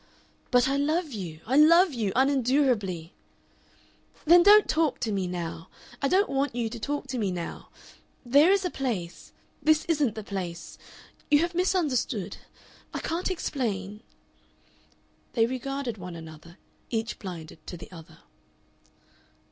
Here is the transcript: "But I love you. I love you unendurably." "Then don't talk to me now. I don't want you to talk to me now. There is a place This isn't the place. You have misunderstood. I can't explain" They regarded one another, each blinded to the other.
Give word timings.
"But 0.49 0.67
I 0.67 0.77
love 0.77 1.11
you. 1.13 1.41
I 1.45 1.55
love 1.55 1.93
you 1.93 2.11
unendurably." 2.15 3.13
"Then 4.25 4.41
don't 4.41 4.67
talk 4.67 4.99
to 5.01 5.11
me 5.11 5.27
now. 5.27 5.69
I 6.01 6.07
don't 6.07 6.27
want 6.27 6.55
you 6.55 6.69
to 6.69 6.79
talk 6.79 7.05
to 7.09 7.19
me 7.19 7.31
now. 7.31 7.69
There 8.25 8.51
is 8.51 8.65
a 8.65 8.71
place 8.71 9.31
This 9.61 9.85
isn't 9.85 10.15
the 10.15 10.23
place. 10.23 10.79
You 11.29 11.37
have 11.41 11.53
misunderstood. 11.53 12.37
I 12.95 12.99
can't 12.99 13.29
explain" 13.29 14.01
They 15.33 15.45
regarded 15.45 15.99
one 15.99 16.15
another, 16.15 16.57
each 16.89 17.19
blinded 17.19 17.59
to 17.67 17.77
the 17.77 17.91
other. 17.91 18.23